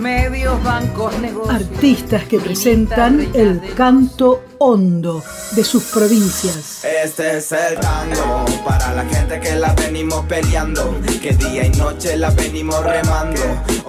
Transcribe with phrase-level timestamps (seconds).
[0.00, 1.54] medios, bancos, negocios.
[1.54, 6.84] Artistas que presentan el canto hondo de sus provincias.
[6.84, 12.16] Este es el tango para la gente que la venimos peleando, que día y noche
[12.16, 13.40] la venimos remando.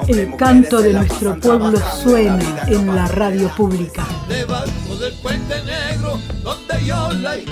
[0.08, 4.06] El canto de nuestro pueblo suena en la radio pública.
[4.28, 7.44] Debajo del puente negro, donde yo la he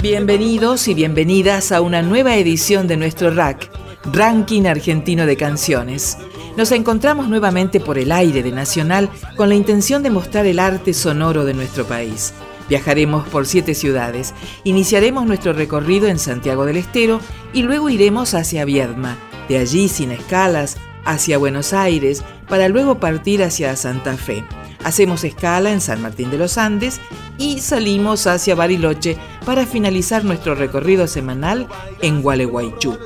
[0.00, 3.70] Bienvenidos y bienvenidas a una nueva edición de nuestro RAC,
[4.12, 6.18] Ranking Argentino de Canciones.
[6.56, 10.94] Nos encontramos nuevamente por el aire de Nacional con la intención de mostrar el arte
[10.94, 12.34] sonoro de nuestro país.
[12.68, 17.20] Viajaremos por siete ciudades, iniciaremos nuestro recorrido en Santiago del Estero
[17.52, 19.16] y luego iremos hacia Viedma,
[19.48, 24.44] de allí sin escalas hacia Buenos Aires para luego partir hacia Santa Fe.
[24.86, 27.00] Hacemos escala en San Martín de los Andes
[27.38, 31.66] y salimos hacia Bariloche para finalizar nuestro recorrido semanal
[32.02, 32.96] en Gualeguaychú.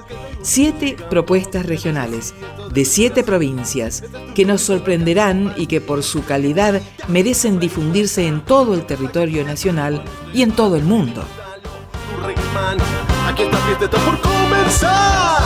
[0.43, 2.35] Siete propuestas regionales
[2.71, 4.05] de siete provincias
[4.35, 10.05] que nos sorprenderán y que por su calidad merecen difundirse en todo el territorio nacional
[10.35, 11.25] y en todo el mundo.
[13.27, 15.40] Aquí por comenzar.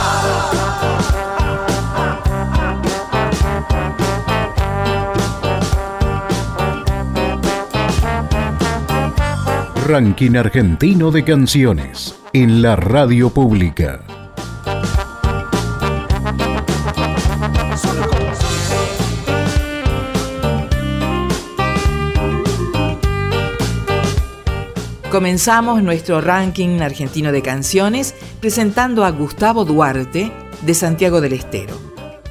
[9.87, 14.01] Ranking Argentino de Canciones en la radio pública.
[25.11, 30.31] Comenzamos nuestro ranking argentino de canciones presentando a Gustavo Duarte
[30.63, 31.75] de Santiago del Estero,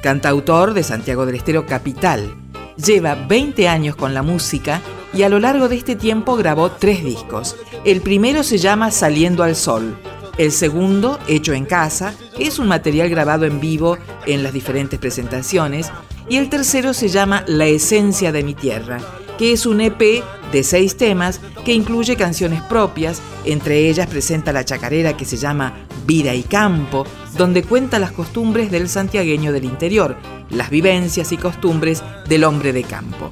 [0.03, 2.35] cantautor de Santiago del Estero Capital.
[2.77, 4.81] Lleva 20 años con la música
[5.15, 7.57] y a lo largo de este tiempo grabó tres discos.
[7.85, 9.97] El primero se llama Saliendo al Sol,
[10.37, 15.93] el segundo, Hecho en Casa, es un material grabado en vivo en las diferentes presentaciones,
[16.29, 18.99] y el tercero se llama La Esencia de mi Tierra,
[19.39, 24.65] que es un EP de seis temas que incluye canciones propias, entre ellas presenta la
[24.65, 25.75] chacarera que se llama
[26.07, 30.17] Vida y Campo, donde cuenta las costumbres del santiagueño del interior,
[30.51, 33.31] las vivencias y costumbres del hombre de campo.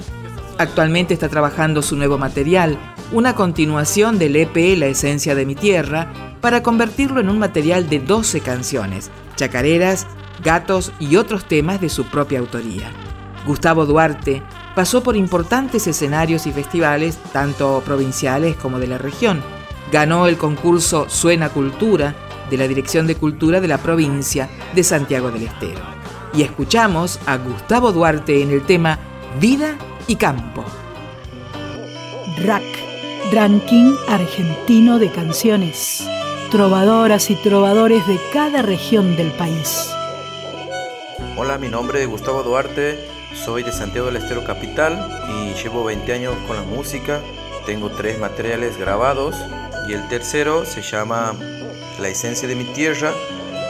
[0.62, 2.78] Actualmente está trabajando su nuevo material,
[3.10, 7.98] una continuación del EP La Esencia de mi Tierra, para convertirlo en un material de
[7.98, 10.06] 12 canciones, chacareras,
[10.40, 12.92] gatos y otros temas de su propia autoría.
[13.44, 14.40] Gustavo Duarte
[14.76, 19.42] pasó por importantes escenarios y festivales, tanto provinciales como de la región.
[19.90, 22.14] Ganó el concurso Suena Cultura
[22.50, 25.80] de la Dirección de Cultura de la provincia de Santiago del Estero.
[26.32, 29.00] Y escuchamos a Gustavo Duarte en el tema
[29.40, 29.76] Vida
[30.06, 30.64] y campo.
[32.38, 32.62] RAC,
[33.32, 36.06] Ranking Argentino de Canciones.
[36.50, 39.91] Trovadoras y trovadores de cada región del país.
[41.36, 42.98] Hola, mi nombre es Gustavo Duarte,
[43.34, 47.21] soy de Santiago del Estero Capital y llevo 20 años con la música.
[47.65, 49.36] Tengo tres materiales grabados
[49.88, 51.34] y el tercero se llama
[52.00, 53.12] La esencia de mi tierra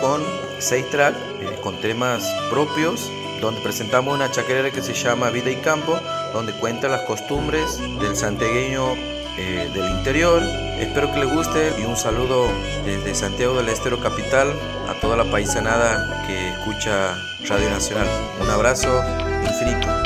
[0.01, 0.21] con
[0.59, 3.11] seis tracks eh, con temas propios
[3.43, 5.99] donde presentamos una chacarera que se llama Vida y Campo,
[6.33, 8.95] donde cuenta las costumbres del santiagueño
[9.37, 10.41] eh, del interior.
[10.79, 12.49] Espero que les guste y un saludo
[12.85, 14.49] desde Santiago del Estero Capital
[14.89, 17.17] a toda la paisanada que escucha
[17.49, 18.07] Radio Nacional.
[18.41, 19.03] Un abrazo
[19.45, 20.02] infinito.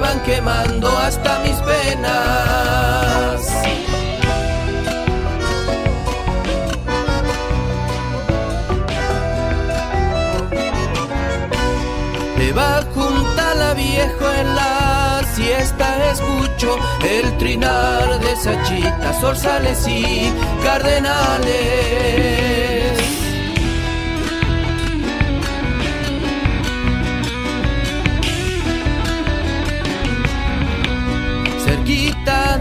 [0.00, 3.40] Van quemando hasta mis penas.
[12.38, 20.32] Me va junta la viejo en la siesta, escucho el trinar de sachitas, orzales y
[20.64, 22.00] cardenales.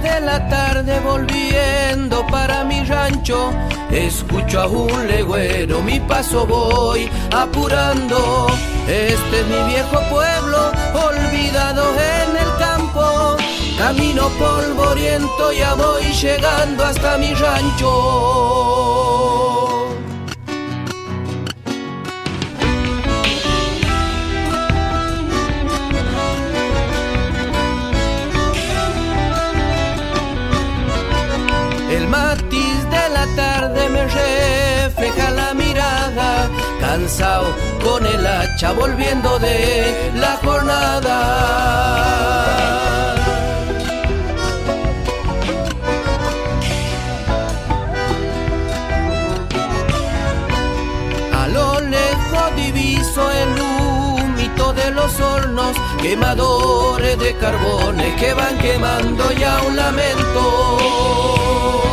[0.01, 3.51] De la tarde volviendo para mi rancho,
[3.91, 8.47] escucho a un legüero, mi paso voy apurando.
[8.87, 13.37] Este es mi viejo pueblo, olvidado en el campo.
[13.77, 18.08] Camino polvoriento, ya voy llegando hasta mi rancho.
[38.49, 41.15] Con el hacha volviendo de la jornada.
[51.33, 59.31] A lo lejos diviso el humito de los hornos, quemadores de carbones que van quemando
[59.33, 61.88] ya un lamento.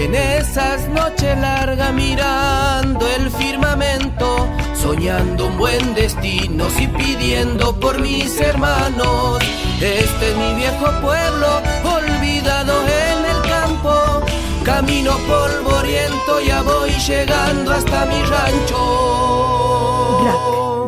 [0.00, 8.40] En esas noches largas mirando el firmamento, soñando un buen destino y pidiendo por mis
[8.40, 9.42] hermanos.
[9.78, 14.24] Este es mi viejo pueblo, olvidado en el campo.
[14.64, 18.80] Camino polvoriento, ya voy llegando hasta mi rancho.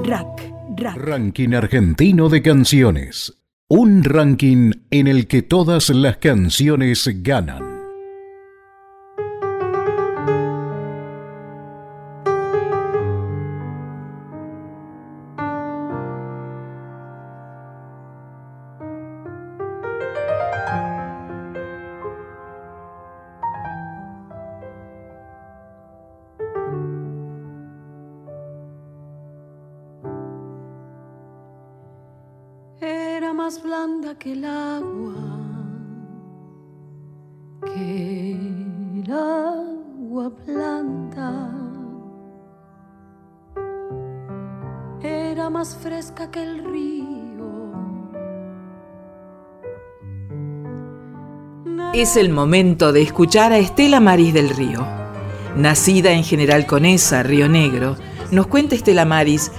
[0.06, 0.41] Rack,
[0.79, 3.35] rack, Ranking argentino de canciones.
[3.69, 7.72] Un ranking en el que todas las canciones ganan.
[34.19, 35.14] Que el agua,
[37.64, 41.50] que el agua planta
[45.02, 47.73] era más fresca que el río.
[51.94, 54.87] Es el momento de escuchar a Estela Maris del Río.
[55.56, 57.96] Nacida en General Conesa, Río Negro,
[58.31, 59.50] nos cuenta Estela Maris,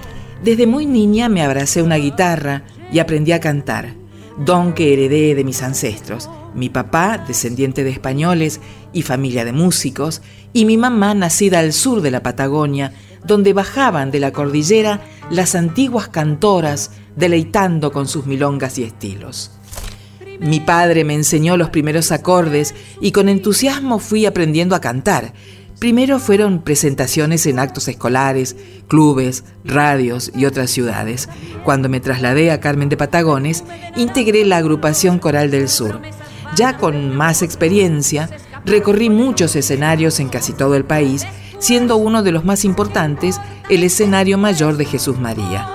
[0.43, 4.03] desde muy niña me abracé una guitarra y aprendí a cantar
[4.37, 8.61] don que heredé de mis ancestros, mi papá, descendiente de españoles
[8.91, 10.21] y familia de músicos,
[10.53, 12.93] y mi mamá, nacida al sur de la Patagonia,
[13.25, 19.51] donde bajaban de la cordillera las antiguas cantoras, deleitando con sus milongas y estilos.
[20.39, 25.33] Mi padre me enseñó los primeros acordes y con entusiasmo fui aprendiendo a cantar,
[25.83, 28.55] Primero fueron presentaciones en actos escolares,
[28.87, 31.27] clubes, radios y otras ciudades.
[31.65, 33.65] Cuando me trasladé a Carmen de Patagones,
[33.97, 35.99] integré la agrupación Coral del Sur.
[36.55, 38.29] Ya con más experiencia,
[38.63, 41.27] recorrí muchos escenarios en casi todo el país,
[41.59, 45.67] siendo uno de los más importantes el escenario mayor de Jesús María.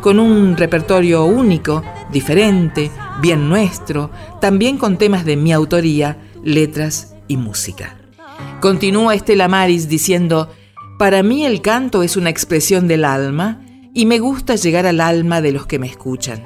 [0.00, 2.90] Con un repertorio único, diferente,
[3.20, 8.01] bien nuestro, también con temas de mi autoría, letras y música.
[8.60, 10.50] Continúa Estela Maris diciendo,
[10.98, 15.40] para mí el canto es una expresión del alma y me gusta llegar al alma
[15.40, 16.44] de los que me escuchan.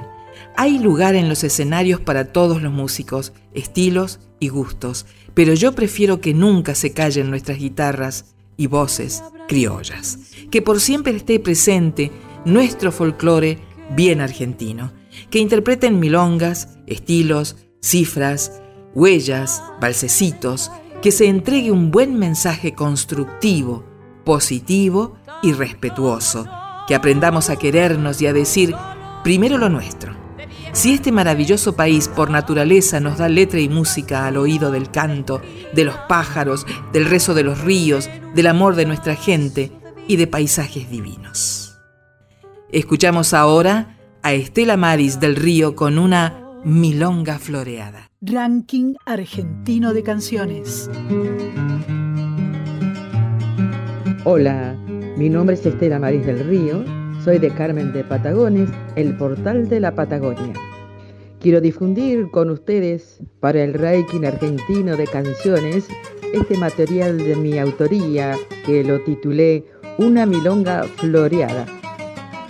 [0.55, 6.19] Hay lugar en los escenarios para todos los músicos, estilos y gustos, pero yo prefiero
[6.19, 10.17] que nunca se callen nuestras guitarras y voces criollas,
[10.49, 12.11] que por siempre esté presente
[12.45, 13.59] nuestro folclore
[13.95, 14.91] bien argentino,
[15.29, 18.61] que interpreten milongas, estilos, cifras,
[18.95, 23.83] huellas, balsecitos, que se entregue un buen mensaje constructivo,
[24.23, 26.47] positivo y respetuoso,
[26.87, 28.75] que aprendamos a querernos y a decir
[29.23, 30.15] primero lo nuestro.
[30.73, 35.41] Si este maravilloso país por naturaleza nos da letra y música al oído del canto,
[35.73, 39.71] de los pájaros, del rezo de los ríos, del amor de nuestra gente
[40.07, 41.77] y de paisajes divinos.
[42.71, 48.11] Escuchamos ahora a Estela Maris del Río con una milonga floreada.
[48.29, 50.89] Ranking argentino de canciones.
[54.25, 54.75] Hola,
[55.15, 56.83] mi nombre es Estela Maris del Río,
[57.23, 60.51] soy de Carmen de Patagones, el portal de la Patagonia.
[61.39, 65.87] Quiero difundir con ustedes para el ranking argentino de canciones
[66.33, 69.63] este material de mi autoría que lo titulé
[69.99, 71.65] Una milonga floreada.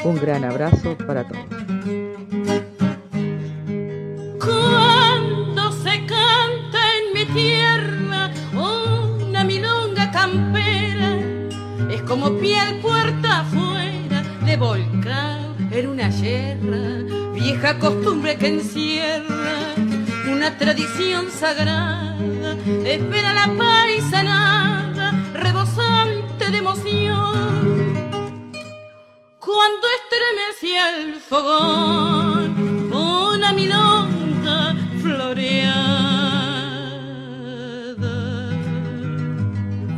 [0.04, 1.57] Un gran abrazo para todos.
[12.48, 16.86] Piel puerta afuera de volcán en una yerra,
[17.34, 19.76] vieja costumbre que encierra
[20.32, 27.36] una tradición sagrada, espera la paisanada, rebosante de emoción.
[29.48, 34.17] Cuando estremecía el fogón, una milonga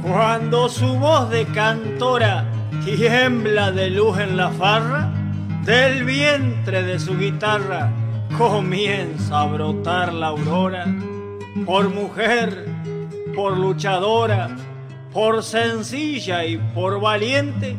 [0.02, 2.46] Cuando su voz de cantora
[2.86, 5.12] tiembla de luz en la farra,
[5.66, 7.92] del vientre de su guitarra
[8.38, 10.86] comienza a brotar la aurora.
[11.66, 12.66] Por mujer,
[13.36, 14.56] por luchadora,
[15.14, 17.76] por sencilla y por valiente,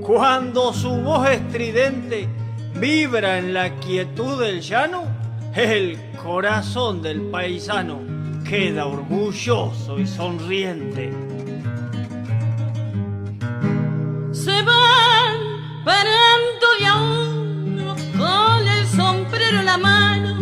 [0.00, 2.28] cuando su voz estridente
[2.76, 5.02] vibra en la quietud del llano,
[5.54, 8.00] el corazón del paisano
[8.48, 11.33] queda orgulloso y sonriente.
[15.84, 20.36] Parando de a uno con el sombrero en la mano,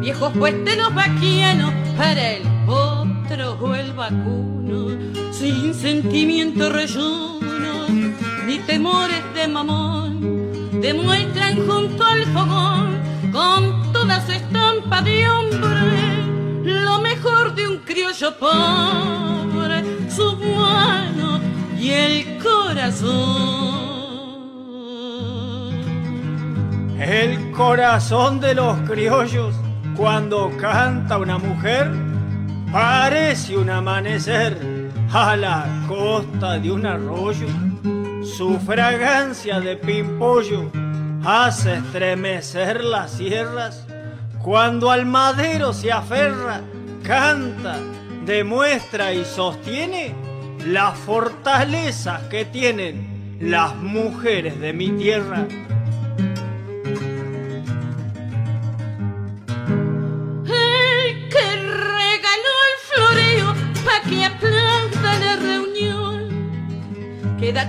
[0.00, 4.98] viejos puesteros vaquienos para el potro o el vacuno,
[5.32, 7.88] sin sentimiento reyuno
[8.46, 13.00] ni temores de mamón, demuestran junto al fogón
[13.32, 16.12] con toda su estampa de hombre
[16.64, 21.40] lo mejor de un criollo pobre, su mano
[21.78, 23.81] y el corazón.
[27.02, 29.56] El corazón de los criollos
[29.96, 31.90] cuando canta una mujer
[32.70, 34.56] parece un amanecer
[35.12, 37.48] a la costa de un arroyo.
[38.22, 40.70] Su fragancia de pimpollo
[41.24, 43.84] hace estremecer las sierras.
[44.40, 46.60] Cuando al madero se aferra,
[47.02, 47.78] canta,
[48.24, 50.14] demuestra y sostiene
[50.66, 55.48] las fortalezas que tienen las mujeres de mi tierra.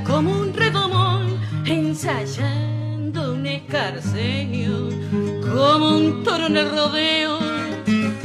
[0.01, 4.89] Como un redomón ensayando un escarcenio
[5.41, 7.37] como un toro en el rodeo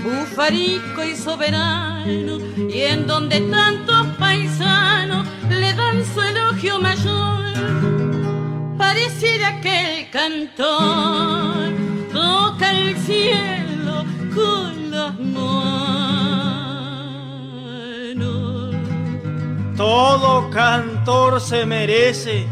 [0.02, 2.38] bufarico y soberano
[2.70, 7.44] y en donde tantos paisanos le dan su elogio mayor.
[8.78, 11.72] Pareciera que el cantor
[12.12, 13.57] toca el cielo
[19.88, 22.44] Todo cantor se merece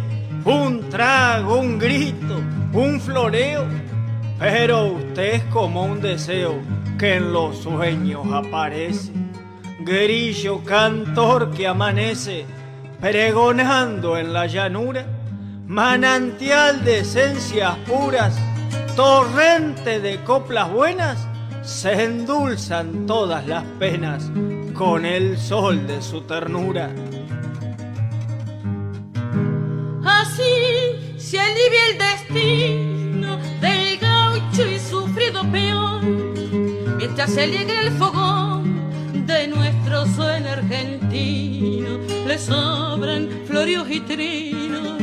[0.46, 2.40] un trago, un grito,
[2.72, 3.66] un floreo,
[4.38, 6.54] pero usted es como un deseo
[6.98, 9.12] que en los sueños aparece.
[9.80, 12.46] Grillo cantor que amanece
[13.02, 15.04] pregonando en la llanura,
[15.66, 18.34] manantial de esencias puras,
[18.96, 21.28] torrente de coplas buenas,
[21.60, 24.30] se endulzan todas las penas
[24.72, 26.88] con el sol de su ternura.
[31.36, 36.32] Se alivia el destino del gaucho y sufrido peón,
[36.96, 41.98] mientras se alegra el fogón de nuestro suelo argentino.
[42.26, 44.98] Le sobran florios y trinos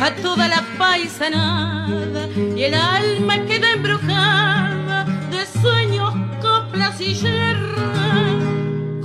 [0.00, 6.12] a toda la paisanada y el alma queda embrujada de sueños,
[6.42, 8.34] coplas y yerra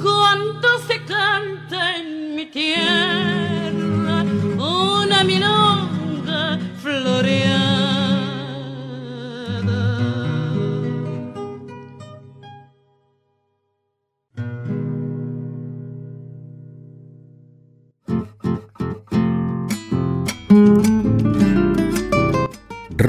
[0.01, 4.25] cuando se canta en mi tierra
[4.57, 5.70] una milonga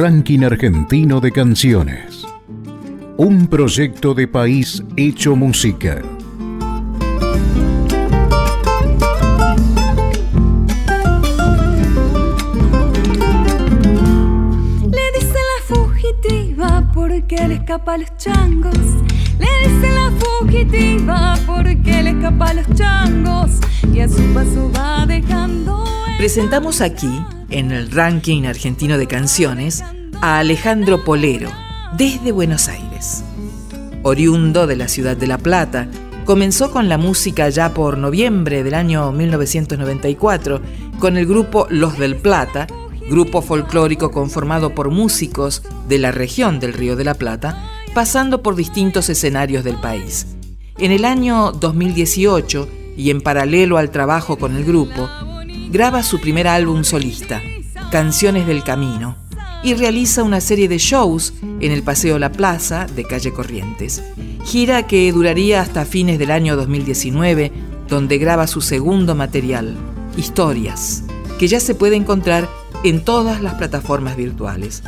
[0.03, 2.27] Ranking Argentino de Canciones.
[3.19, 6.03] Un proyecto de país hecho música.
[14.91, 18.75] Le dicen la fugitiva porque le escapa a los changos.
[19.39, 23.61] Le dicen la fugitiva porque le escapa a los changos.
[23.95, 27.11] Y a su paso va dejando Presentamos aquí,
[27.51, 29.83] en el ranking argentino de canciones,
[30.21, 31.51] a Alejandro Polero,
[31.97, 33.25] desde Buenos Aires.
[34.03, 35.89] Oriundo de la ciudad de La Plata,
[36.25, 40.61] comenzó con la música ya por noviembre del año 1994
[41.01, 42.69] con el grupo Los del Plata,
[43.09, 48.55] grupo folclórico conformado por músicos de la región del Río de la Plata, pasando por
[48.55, 50.27] distintos escenarios del país.
[50.79, 55.09] En el año 2018, y en paralelo al trabajo con el grupo,
[55.73, 57.41] graba su primer álbum solista,
[57.91, 59.17] Canciones del Camino,
[59.63, 64.03] y realiza una serie de shows en el Paseo La Plaza de Calle Corrientes.
[64.45, 67.51] Gira que duraría hasta fines del año 2019,
[67.89, 69.75] donde graba su segundo material,
[70.15, 71.05] Historias,
[71.39, 72.51] que ya se puede encontrar
[72.85, 74.83] en todas las plataformas virtuales.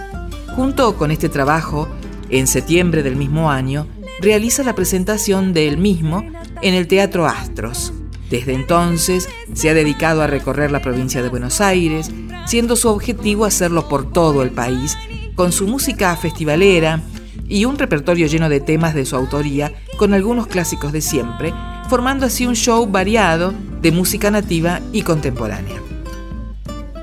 [0.55, 1.88] Junto con este trabajo,
[2.29, 3.87] en septiembre del mismo año,
[4.21, 6.26] realiza la presentación del mismo
[6.61, 7.95] en el Teatro Astros.
[8.35, 12.11] Desde entonces se ha dedicado a recorrer la provincia de Buenos Aires,
[12.47, 14.99] siendo su objetivo hacerlo por todo el país,
[15.37, 17.00] con su música festivalera
[17.49, 21.55] y un repertorio lleno de temas de su autoría, con algunos clásicos de siempre,
[21.88, 25.81] formando así un show variado de música nativa y contemporánea.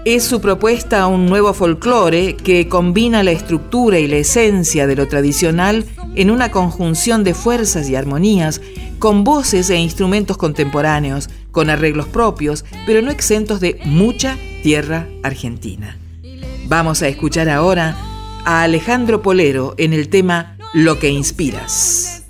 [0.04, 5.08] Es su propuesta un nuevo folclore que combina la estructura y la esencia de lo
[5.08, 8.62] tradicional en una conjunción de fuerzas y armonías,
[9.00, 15.98] con voces e instrumentos contemporáneos, con arreglos propios, pero no exentos de mucha tierra argentina.
[16.68, 17.98] Vamos a escuchar ahora
[18.46, 22.24] a Alejandro Polero en el tema Lo que inspiras.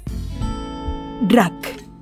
[1.27, 1.53] RAC,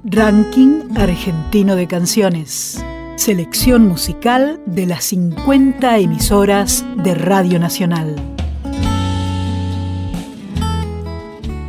[0.06, 2.84] Ranking Argentino de Canciones.
[3.18, 8.39] Selección musical de las 50 emisoras de Radio Nacional.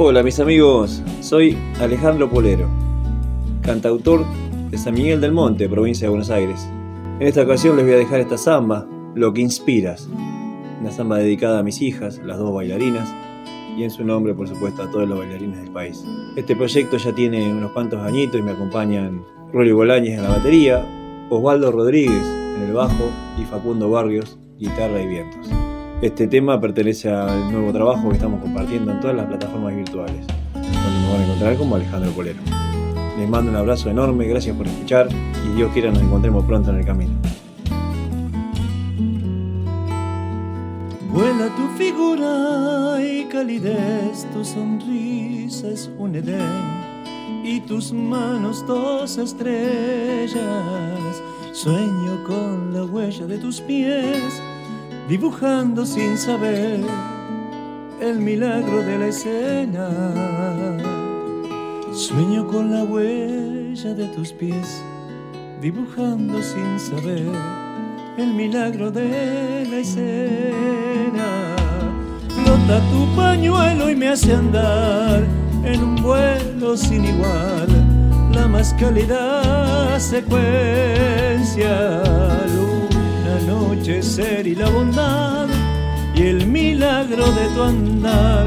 [0.02, 2.66] Hola mis amigos, soy Alejandro Polero,
[3.60, 4.25] cantautor
[4.71, 6.67] de San Miguel del Monte, provincia de Buenos Aires.
[7.21, 10.08] En esta ocasión les voy a dejar esta samba, Lo que inspiras,
[10.80, 13.15] una samba dedicada a mis hijas, las dos bailarinas,
[13.76, 16.02] y en su nombre por supuesto a todos los bailarines del país.
[16.34, 20.82] Este proyecto ya tiene unos cuantos añitos y me acompañan Rolly Bolañez en la batería,
[21.28, 22.25] Osvaldo Rodríguez
[22.56, 25.50] en el bajo y Facundo Barrios, guitarra y vientos.
[26.02, 30.71] Este tema pertenece al nuevo trabajo que estamos compartiendo en todas las plataformas virtuales, donde
[30.71, 32.41] me van a encontrar como Alejandro Polero.
[33.19, 36.76] Les mando un abrazo enorme, gracias por escuchar y Dios quiera nos encontremos pronto en
[36.78, 37.13] el camino.
[41.13, 50.32] Vuela tu figura y calidez, tu sonrisa es un edén y tus manos dos estrellas.
[51.52, 54.41] Sueño con la huella de tus pies,
[55.08, 56.80] dibujando sin saber
[58.00, 59.89] el milagro de la escena.
[61.93, 64.82] Sueño con la huella de tus pies,
[65.60, 67.30] dibujando sin saber
[68.17, 71.56] el milagro de la escena.
[72.28, 75.25] Flota tu pañuelo y me hace andar
[75.65, 77.69] en un vuelo sin igual,
[78.32, 81.69] la más cálida secuencia,
[83.50, 85.49] noche, ser y la bondad,
[86.15, 88.47] y el milagro de tu andar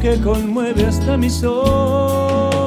[0.00, 2.62] que conmueve hasta mi sombra.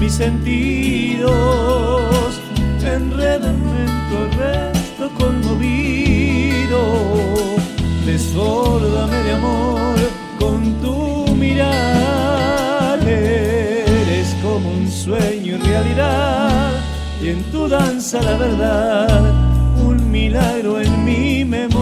[0.00, 1.30] mis sentidos,
[2.84, 4.16] enredame en tu
[5.10, 6.80] conmovido,
[8.06, 9.96] desbórdame de amor
[10.38, 16.72] con tu mirar, eres como un sueño en realidad
[17.22, 19.32] y en tu danza la verdad,
[19.84, 21.73] un milagro en mi memoria.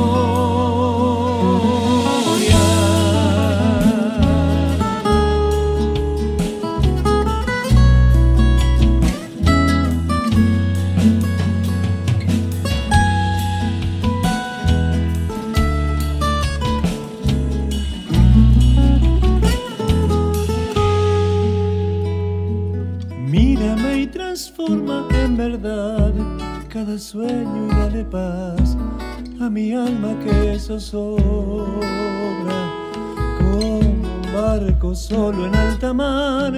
[26.92, 28.76] Cada sueño y dale paz
[29.40, 31.20] a mi alma que zozobra
[33.38, 34.02] como un
[34.35, 36.52] barco solo en alta mar,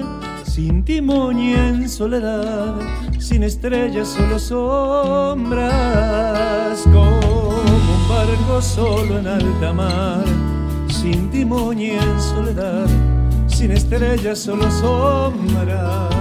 [0.44, 2.74] sin timón y en soledad,
[3.20, 5.62] sin estrellas, solo sombras,
[6.82, 10.24] como un barco solo en alta mar,
[10.88, 12.88] sin timón y en soledad,
[13.46, 16.13] sin estrellas, solo sombras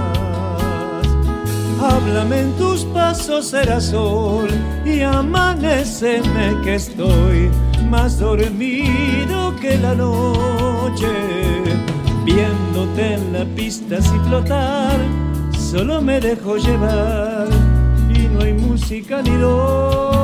[1.83, 4.47] Háblame en tus pasos, será sol
[4.85, 7.49] y amaneceme que estoy
[7.89, 11.11] más dormido que la noche.
[12.23, 14.97] Viéndote en la pista sin flotar,
[15.59, 17.49] solo me dejo llevar
[18.15, 20.22] y no hay música ni dolor.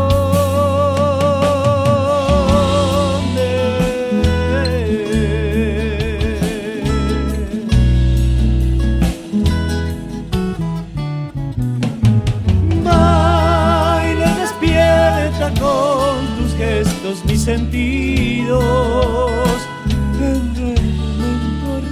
[17.49, 18.61] Sentidos.
[20.21, 20.53] En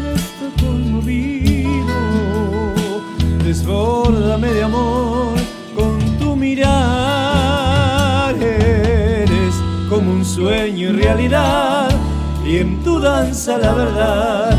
[0.03, 1.97] resto conmovido,
[3.43, 5.39] desbórdame de amor
[5.75, 8.35] con tu mirar.
[8.39, 9.55] Eres
[9.89, 11.89] como un sueño y realidad,
[12.45, 14.55] y en tu danza la verdad,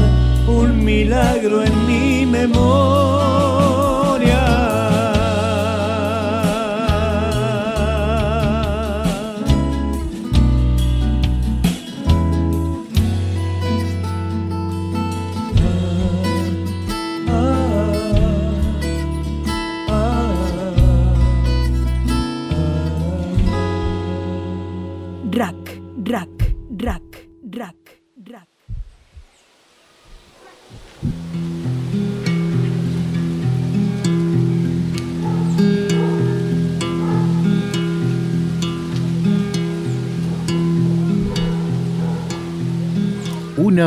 [0.48, 2.57] un milagro en mi memoria.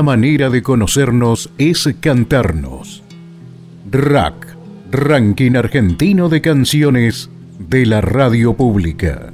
[0.03, 3.03] Manera de conocernos es cantarnos.
[3.89, 4.55] RAC,
[4.91, 9.31] Ranking Argentino de Canciones de la Radio Pública.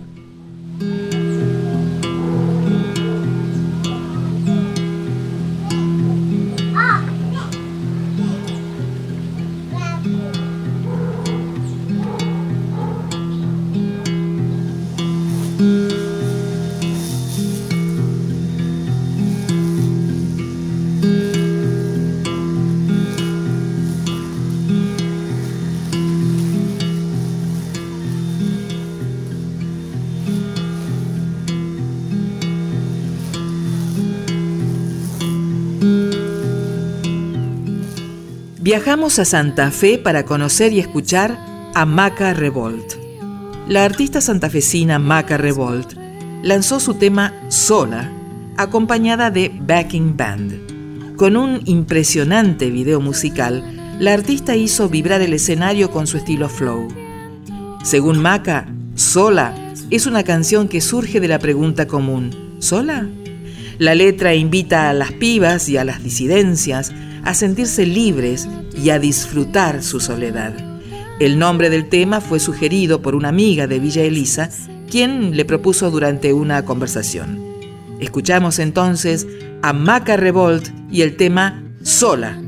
[38.67, 41.39] Viajamos a Santa Fe para conocer y escuchar
[41.73, 42.95] a Maca Revolt.
[43.69, 45.93] La artista santafesina Maca Revolt
[46.43, 48.11] lanzó su tema Sola,
[48.57, 51.15] acompañada de Backing Band.
[51.15, 53.63] Con un impresionante video musical,
[54.01, 56.89] la artista hizo vibrar el escenario con su estilo flow.
[57.85, 59.55] Según Maca, Sola
[59.91, 63.07] es una canción que surge de la pregunta común, ¿sola?
[63.77, 66.91] La letra invita a las pibas y a las disidencias
[67.27, 70.53] a sentirse libres y a disfrutar su soledad.
[71.19, 74.49] El nombre del tema fue sugerido por una amiga de Villa Elisa,
[74.89, 77.43] quien le propuso durante una conversación.
[77.99, 79.27] Escuchamos entonces
[79.61, 82.41] a Maca Revolt y el tema Sola.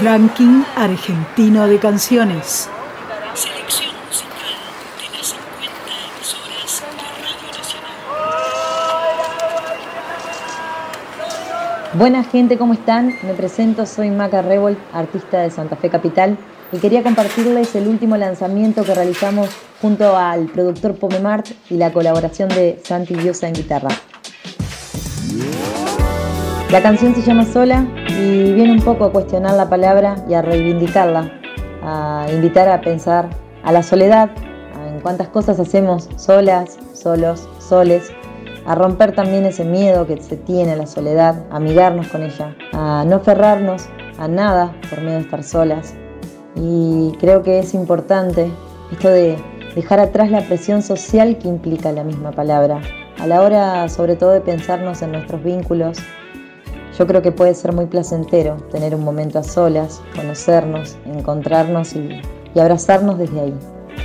[0.00, 2.68] Ranking argentino de canciones.
[11.98, 13.14] Buena gente, ¿cómo están?
[13.22, 16.36] Me presento, soy Maca Revolt, artista de Santa Fe Capital,
[16.70, 19.48] y quería compartirles el último lanzamiento que realizamos
[19.80, 23.88] junto al productor Pomemart y la colaboración de Santi Diosa en guitarra.
[26.70, 30.42] La canción se llama Sola y viene un poco a cuestionar la palabra y a
[30.42, 31.32] reivindicarla,
[31.82, 33.30] a invitar a pensar
[33.64, 34.28] a la soledad,
[34.86, 38.12] en cuántas cosas hacemos solas, solos, soles,
[38.66, 42.56] a romper también ese miedo que se tiene a la soledad, a amigarnos con ella,
[42.72, 45.94] a no aferrarnos a nada por miedo a estar solas.
[46.56, 48.50] Y creo que es importante
[48.90, 49.36] esto de
[49.74, 52.80] dejar atrás la presión social que implica la misma palabra.
[53.20, 55.98] A la hora sobre todo de pensarnos en nuestros vínculos,
[56.98, 62.20] yo creo que puede ser muy placentero tener un momento a solas, conocernos, encontrarnos y,
[62.54, 63.54] y abrazarnos desde ahí.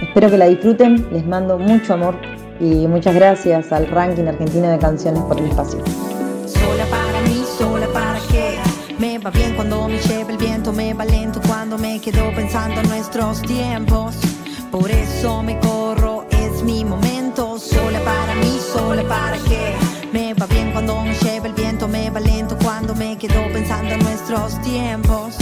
[0.02, 2.16] Espero que la disfruten, les mando mucho amor
[2.60, 5.80] y muchas gracias al ranking argentino de canciones por el espacio.
[6.46, 8.58] Sola para mí, sola para qué.
[9.00, 12.82] Me va bien cuando me lleva el viento, me va lento cuando me quedo pensando
[12.82, 14.16] en nuestros tiempos.
[14.70, 17.58] Por eso me corro, es mi momento.
[17.58, 19.74] Sola para mí, sola para qué.
[20.14, 23.94] Me va bien cuando me lleva el viento, me va lento cuando me quedo pensando
[23.94, 25.36] en nuestros tiempos.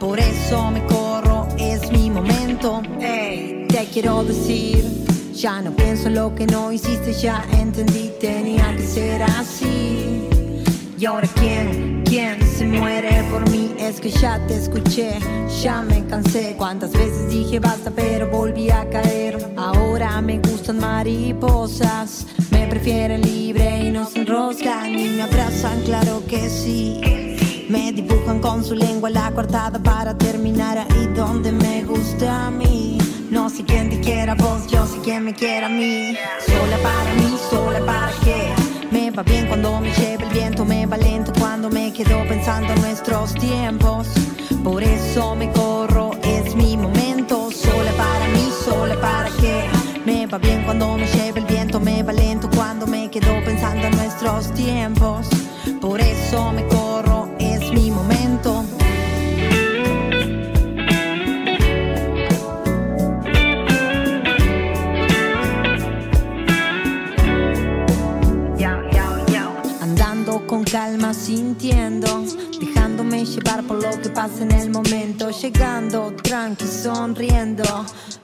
[0.00, 2.82] Por eso me corro, es mi momento.
[2.98, 5.11] te quiero decir
[5.42, 10.28] ya no pienso lo que no hiciste, ya entendí, tenía que ser así.
[10.96, 15.18] Y ahora quién quien se muere por mí es que ya te escuché,
[15.60, 16.54] ya me cansé.
[16.56, 19.52] Cuántas veces dije basta, pero volví a caer.
[19.56, 26.22] Ahora me gustan mariposas, me prefieren libre y no se enroscan y me abrazan, claro
[26.28, 27.00] que sí.
[27.68, 33.01] Me dibujan con su lengua la coartada para terminar ahí donde me gusta a mí.
[33.32, 36.14] No sé quién te quiera vos, yo sé quién me quiera a mí.
[36.46, 38.52] Sola para mí, sola para qué.
[38.90, 42.70] Me va bien cuando me lleva el viento, me va lento cuando me quedo pensando
[42.74, 44.08] en nuestros tiempos.
[44.62, 47.50] Por eso me corro, es mi momento.
[47.50, 49.64] Sola para mí, sola para qué.
[50.04, 53.86] Me va bien cuando me lleva el viento, me va lento cuando me quedo pensando
[53.86, 55.31] en nuestros tiempos.
[74.14, 77.64] Pasa en el momento, llegando tranqui, sonriendo.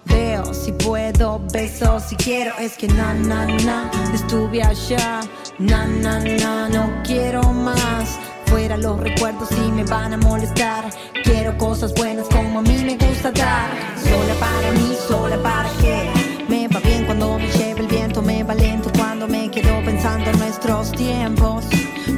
[0.05, 5.20] Veo si puedo, beso si quiero, es que na na na, estuve allá,
[5.59, 8.18] na na na, no quiero más.
[8.46, 10.90] Fuera los recuerdos y me van a molestar.
[11.24, 13.70] Quiero cosas buenas como a mí me gusta dar.
[14.03, 16.11] Sola para mí, sola para qué.
[16.48, 20.31] Me va bien cuando me lleva el viento, me va lento cuando me quedo pensando
[20.31, 21.66] en nuestros tiempos.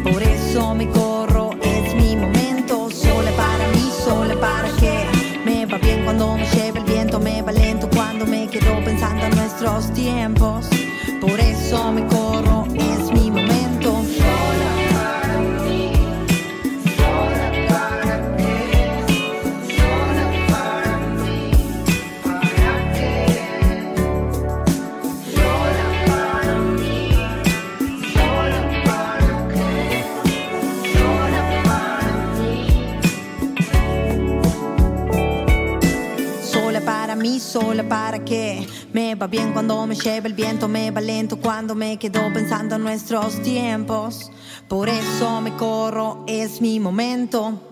[0.05, 0.87] Por eso me
[37.91, 38.67] para qué.
[38.93, 42.77] Me va bien cuando me lleva el viento, me va lento cuando me quedo pensando
[42.77, 44.31] en nuestros tiempos.
[44.69, 47.70] Por eso me corro, es mi momento.